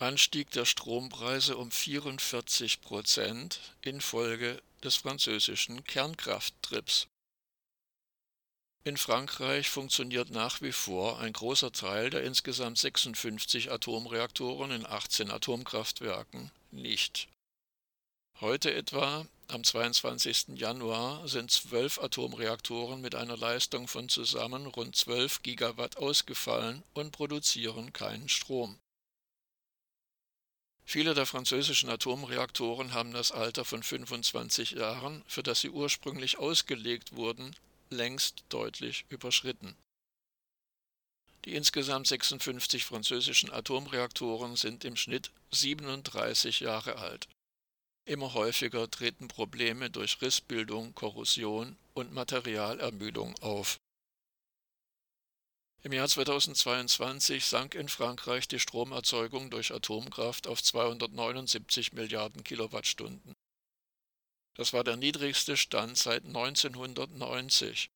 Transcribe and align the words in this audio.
Anstieg 0.00 0.50
der 0.50 0.64
Strompreise 0.64 1.56
um 1.56 1.70
44 1.70 2.80
Prozent 2.80 3.60
infolge 3.80 4.60
des 4.82 4.96
französischen 4.96 5.84
Kernkrafttrips. 5.84 7.06
In 8.82 8.96
Frankreich 8.96 9.70
funktioniert 9.70 10.30
nach 10.30 10.60
wie 10.60 10.72
vor 10.72 11.20
ein 11.20 11.32
großer 11.32 11.72
Teil 11.72 12.10
der 12.10 12.24
insgesamt 12.24 12.76
56 12.76 13.70
Atomreaktoren 13.70 14.72
in 14.72 14.84
18 14.84 15.30
Atomkraftwerken 15.30 16.50
nicht. 16.70 17.28
Heute 18.40 18.74
etwa, 18.74 19.26
am 19.46 19.62
22. 19.62 20.48
Januar, 20.56 21.26
sind 21.28 21.50
zwölf 21.50 21.98
Atomreaktoren 21.98 23.00
mit 23.00 23.14
einer 23.14 23.36
Leistung 23.36 23.86
von 23.86 24.08
zusammen 24.08 24.66
rund 24.66 24.96
12 24.96 25.42
Gigawatt 25.42 25.96
ausgefallen 25.96 26.82
und 26.94 27.12
produzieren 27.12 27.92
keinen 27.92 28.28
Strom. 28.28 28.76
Viele 30.84 31.14
der 31.14 31.26
französischen 31.26 31.88
Atomreaktoren 31.88 32.92
haben 32.92 33.12
das 33.12 33.32
Alter 33.32 33.64
von 33.64 33.82
25 33.82 34.72
Jahren, 34.72 35.24
für 35.26 35.42
das 35.42 35.60
sie 35.60 35.70
ursprünglich 35.70 36.38
ausgelegt 36.38 37.16
wurden, 37.16 37.56
längst 37.90 38.44
deutlich 38.50 39.06
überschritten. 39.08 39.76
Die 41.44 41.54
insgesamt 41.54 42.06
56 42.06 42.84
französischen 42.84 43.52
Atomreaktoren 43.52 44.56
sind 44.56 44.84
im 44.84 44.96
Schnitt 44.96 45.30
37 45.50 46.60
Jahre 46.60 46.96
alt. 46.96 47.28
Immer 48.06 48.34
häufiger 48.34 48.90
treten 48.90 49.28
Probleme 49.28 49.90
durch 49.90 50.20
Rissbildung, 50.20 50.94
Korrosion 50.94 51.76
und 51.94 52.12
Materialermüdung 52.12 53.34
auf. 53.40 53.78
Im 55.84 55.92
Jahr 55.92 56.08
2022 56.08 57.44
sank 57.44 57.74
in 57.74 57.90
Frankreich 57.90 58.48
die 58.48 58.58
Stromerzeugung 58.58 59.50
durch 59.50 59.70
Atomkraft 59.70 60.46
auf 60.46 60.62
279 60.62 61.92
Milliarden 61.92 62.42
Kilowattstunden. 62.42 63.34
Das 64.54 64.72
war 64.72 64.82
der 64.82 64.96
niedrigste 64.96 65.58
Stand 65.58 65.98
seit 65.98 66.24
1990 66.24 67.90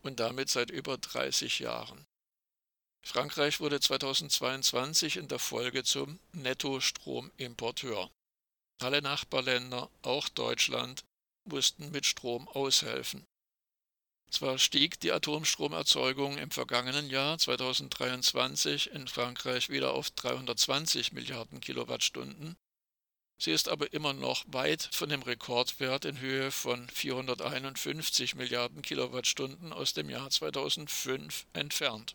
und 0.00 0.20
damit 0.20 0.48
seit 0.48 0.70
über 0.70 0.96
30 0.96 1.58
Jahren. 1.58 2.06
Frankreich 3.04 3.60
wurde 3.60 3.78
2022 3.78 5.18
in 5.18 5.28
der 5.28 5.38
Folge 5.38 5.84
zum 5.84 6.18
Nettostromimporteur. 6.32 8.10
Alle 8.80 9.02
Nachbarländer, 9.02 9.90
auch 10.00 10.30
Deutschland, 10.30 11.04
mussten 11.44 11.90
mit 11.90 12.06
Strom 12.06 12.48
aushelfen. 12.48 13.26
Zwar 14.30 14.58
stieg 14.58 15.00
die 15.00 15.10
Atomstromerzeugung 15.10 16.36
im 16.36 16.50
vergangenen 16.50 17.08
Jahr 17.08 17.38
2023 17.38 18.90
in 18.90 19.08
Frankreich 19.08 19.70
wieder 19.70 19.94
auf 19.94 20.10
320 20.10 21.12
Milliarden 21.12 21.60
Kilowattstunden, 21.60 22.56
sie 23.38 23.52
ist 23.52 23.68
aber 23.68 23.92
immer 23.94 24.12
noch 24.12 24.44
weit 24.48 24.90
von 24.92 25.08
dem 25.08 25.22
Rekordwert 25.22 26.04
in 26.04 26.20
Höhe 26.20 26.50
von 26.50 26.88
451 26.90 28.34
Milliarden 28.34 28.82
Kilowattstunden 28.82 29.72
aus 29.72 29.94
dem 29.94 30.10
Jahr 30.10 30.28
2005 30.28 31.46
entfernt. 31.54 32.14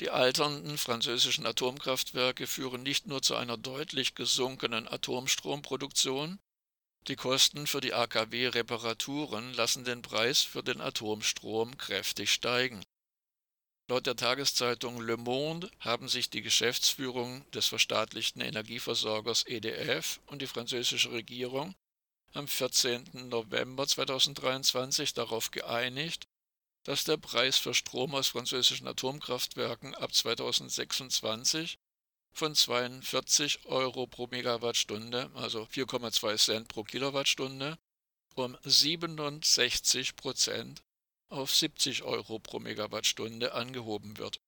Die 0.00 0.10
alternden 0.10 0.76
französischen 0.76 1.46
Atomkraftwerke 1.46 2.46
führen 2.46 2.82
nicht 2.82 3.06
nur 3.06 3.22
zu 3.22 3.36
einer 3.36 3.56
deutlich 3.56 4.14
gesunkenen 4.14 4.86
Atomstromproduktion, 4.86 6.40
die 7.08 7.16
Kosten 7.16 7.66
für 7.66 7.80
die 7.80 7.92
AKW-Reparaturen 7.92 9.52
lassen 9.54 9.84
den 9.84 10.02
Preis 10.02 10.40
für 10.40 10.62
den 10.62 10.80
Atomstrom 10.80 11.76
kräftig 11.76 12.32
steigen. 12.32 12.84
Laut 13.88 14.06
der 14.06 14.16
Tageszeitung 14.16 14.98
Le 15.02 15.18
Monde 15.18 15.70
haben 15.80 16.08
sich 16.08 16.30
die 16.30 16.40
Geschäftsführung 16.40 17.48
des 17.50 17.66
verstaatlichten 17.66 18.40
Energieversorgers 18.40 19.44
EDF 19.46 20.20
und 20.26 20.40
die 20.40 20.46
französische 20.46 21.12
Regierung 21.12 21.74
am 22.32 22.48
14. 22.48 23.28
November 23.28 23.86
2023 23.86 25.12
darauf 25.12 25.50
geeinigt, 25.50 26.24
dass 26.84 27.04
der 27.04 27.18
Preis 27.18 27.58
für 27.58 27.74
Strom 27.74 28.14
aus 28.14 28.28
französischen 28.28 28.88
Atomkraftwerken 28.88 29.94
ab 29.94 30.14
2026 30.14 31.78
von 32.34 32.54
42 32.54 33.66
Euro 33.66 34.08
pro 34.08 34.26
Megawattstunde, 34.26 35.30
also 35.34 35.62
4,2 35.62 36.36
Cent 36.36 36.68
pro 36.68 36.82
Kilowattstunde, 36.82 37.78
um 38.34 38.58
67 38.64 40.16
Prozent 40.16 40.82
auf 41.28 41.54
70 41.54 42.02
Euro 42.02 42.40
pro 42.40 42.58
Megawattstunde 42.58 43.54
angehoben 43.54 44.18
wird. 44.18 44.40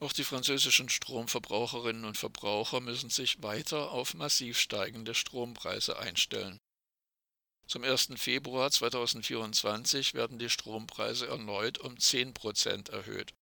Auch 0.00 0.12
die 0.12 0.24
französischen 0.24 0.88
Stromverbraucherinnen 0.88 2.04
und 2.04 2.18
Verbraucher 2.18 2.80
müssen 2.80 3.08
sich 3.08 3.42
weiter 3.42 3.92
auf 3.92 4.12
massiv 4.12 4.58
steigende 4.58 5.14
Strompreise 5.14 5.98
einstellen. 5.98 6.58
Zum 7.68 7.82
1. 7.84 8.10
Februar 8.16 8.70
2024 8.70 10.14
werden 10.14 10.38
die 10.38 10.50
Strompreise 10.50 11.28
erneut 11.28 11.78
um 11.78 11.98
10 11.98 12.34
Prozent 12.34 12.90
erhöht. 12.90 13.32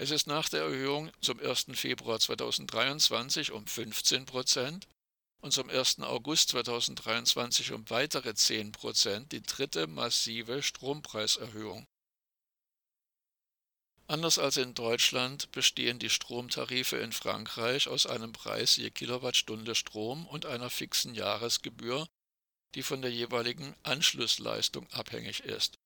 Es 0.00 0.10
ist 0.10 0.26
nach 0.26 0.48
der 0.48 0.62
Erhöhung 0.62 1.12
zum 1.20 1.38
1. 1.40 1.66
Februar 1.74 2.18
2023 2.18 3.52
um 3.52 3.66
15 3.66 4.24
Prozent 4.24 4.88
und 5.42 5.52
zum 5.52 5.68
1. 5.68 5.98
August 6.00 6.48
2023 6.48 7.72
um 7.72 7.84
weitere 7.90 8.34
10 8.34 8.72
Prozent 8.72 9.30
die 9.30 9.42
dritte 9.42 9.86
massive 9.86 10.62
Strompreiserhöhung. 10.62 11.86
Anders 14.06 14.38
als 14.38 14.56
in 14.56 14.72
Deutschland 14.72 15.52
bestehen 15.52 15.98
die 15.98 16.08
Stromtarife 16.08 16.96
in 16.96 17.12
Frankreich 17.12 17.86
aus 17.86 18.06
einem 18.06 18.32
Preis 18.32 18.76
je 18.76 18.90
Kilowattstunde 18.90 19.74
Strom 19.74 20.26
und 20.28 20.46
einer 20.46 20.70
fixen 20.70 21.14
Jahresgebühr, 21.14 22.08
die 22.74 22.82
von 22.82 23.02
der 23.02 23.12
jeweiligen 23.12 23.76
Anschlussleistung 23.82 24.90
abhängig 24.92 25.40
ist. 25.40 25.76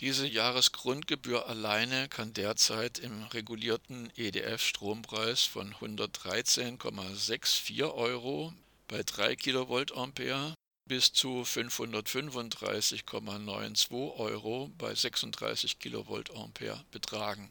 Diese 0.00 0.26
Jahresgrundgebühr 0.26 1.46
alleine 1.46 2.08
kann 2.08 2.32
derzeit 2.32 2.98
im 2.98 3.22
regulierten 3.24 4.10
EDF-Strompreis 4.16 5.44
von 5.44 5.74
113,64 5.74 7.94
Euro 7.94 8.54
bei 8.88 9.02
3 9.02 9.36
kVA 9.36 10.54
bis 10.88 11.12
zu 11.12 11.42
535,92 11.42 14.16
Euro 14.16 14.72
bei 14.78 14.94
36 14.94 15.78
kVA 15.78 16.82
betragen. 16.90 17.50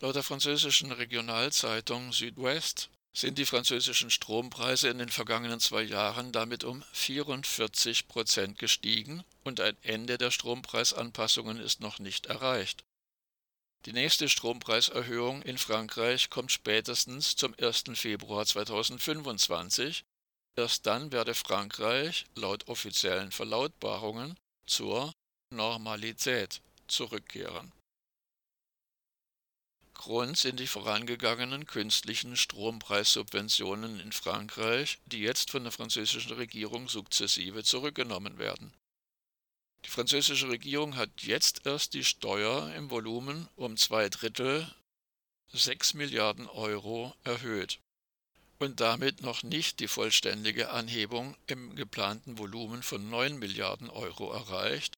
Laut 0.00 0.16
der 0.16 0.22
französischen 0.22 0.92
Regionalzeitung 0.92 2.12
Südwest 2.12 2.90
sind 3.14 3.38
die 3.38 3.46
französischen 3.46 4.10
Strompreise 4.10 4.90
in 4.90 4.98
den 4.98 5.08
vergangenen 5.08 5.60
zwei 5.60 5.80
Jahren 5.80 6.32
damit 6.32 6.62
um 6.62 6.84
44 6.92 8.06
Prozent 8.06 8.58
gestiegen 8.58 9.24
und 9.46 9.60
ein 9.60 9.76
Ende 9.82 10.18
der 10.18 10.30
Strompreisanpassungen 10.30 11.58
ist 11.58 11.80
noch 11.80 11.98
nicht 11.98 12.26
erreicht. 12.26 12.84
Die 13.84 13.92
nächste 13.92 14.28
Strompreiserhöhung 14.28 15.42
in 15.42 15.58
Frankreich 15.58 16.28
kommt 16.28 16.50
spätestens 16.50 17.36
zum 17.36 17.54
1. 17.60 17.84
Februar 17.94 18.44
2025. 18.44 20.04
Erst 20.56 20.86
dann 20.86 21.12
werde 21.12 21.34
Frankreich 21.34 22.26
laut 22.34 22.66
offiziellen 22.66 23.30
Verlautbarungen 23.30 24.36
zur 24.66 25.12
Normalität 25.54 26.62
zurückkehren. 26.88 27.72
Grund 29.94 30.36
sind 30.36 30.60
die 30.60 30.66
vorangegangenen 30.66 31.66
künstlichen 31.66 32.36
Strompreissubventionen 32.36 34.00
in 34.00 34.12
Frankreich, 34.12 34.98
die 35.06 35.20
jetzt 35.20 35.50
von 35.50 35.62
der 35.62 35.72
französischen 35.72 36.32
Regierung 36.32 36.88
sukzessive 36.88 37.64
zurückgenommen 37.64 38.38
werden. 38.38 38.72
Die 39.86 39.90
französische 39.92 40.48
Regierung 40.48 40.96
hat 40.96 41.22
jetzt 41.22 41.64
erst 41.64 41.94
die 41.94 42.02
Steuer 42.02 42.74
im 42.74 42.90
Volumen 42.90 43.48
um 43.54 43.76
zwei 43.76 44.08
Drittel, 44.08 44.68
6 45.52 45.94
Milliarden 45.94 46.48
Euro, 46.48 47.14
erhöht 47.22 47.78
und 48.58 48.80
damit 48.80 49.22
noch 49.22 49.44
nicht 49.44 49.78
die 49.78 49.86
vollständige 49.86 50.70
Anhebung 50.70 51.36
im 51.46 51.76
geplanten 51.76 52.36
Volumen 52.36 52.82
von 52.82 53.08
9 53.08 53.38
Milliarden 53.38 53.88
Euro 53.88 54.32
erreicht, 54.32 54.94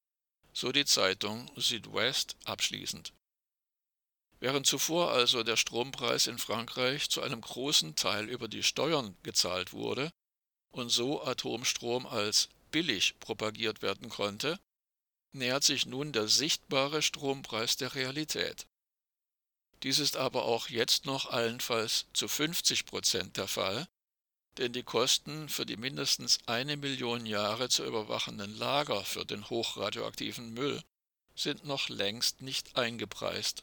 so 0.55 0.73
die 0.73 0.87
Zeitung 0.87 1.51
Südwest 1.55 2.37
abschließend. 2.47 3.13
Während 4.41 4.67
zuvor 4.67 5.13
also 5.13 5.43
der 5.43 5.59
Strompreis 5.59 6.27
in 6.27 6.39
Frankreich 6.39 7.11
zu 7.11 7.21
einem 7.21 7.43
großen 7.43 7.95
Teil 7.95 8.27
über 8.31 8.49
die 8.49 8.63
Steuern 8.63 9.19
gezahlt 9.23 9.75
wurde 9.75 10.11
und 10.71 10.89
so 10.89 11.23
Atomstrom 11.23 12.07
als 12.07 12.49
billig 12.71 13.19
propagiert 13.21 13.83
werden 13.83 14.09
konnte, 14.09 14.59
nähert 15.39 15.65
sich 15.65 15.87
nun 15.87 16.13
der 16.13 16.29
sichtbare 16.29 17.03
Strompreis 17.03 17.77
der 17.77 17.95
Realität. 17.95 18.67
Dies 19.83 19.99
ist 19.99 20.17
aber 20.17 20.45
auch 20.45 20.69
jetzt 20.69 21.07
noch 21.07 21.31
allenfalls 21.31 22.07
zu 22.13 22.27
50 22.27 22.85
Prozent 22.85 23.37
der 23.37 23.49
Fall, 23.49 23.89
denn 24.57 24.73
die 24.73 24.83
Kosten 24.83 25.49
für 25.49 25.65
die 25.65 25.77
mindestens 25.77 26.41
eine 26.47 26.77
Million 26.77 27.27
Jahre 27.27 27.69
zu 27.69 27.85
überwachenden 27.85 28.59
Lager 28.59 29.05
für 29.05 29.25
den 29.25 29.49
hochradioaktiven 29.49 30.53
Müll 30.53 30.83
sind 31.37 31.65
noch 31.65 31.89
längst 31.89 32.43
nicht 32.43 32.77
eingepreist. 32.77 33.63